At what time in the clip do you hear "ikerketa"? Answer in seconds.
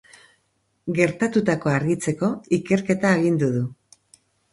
2.59-3.13